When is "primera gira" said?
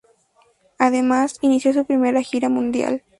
1.85-2.49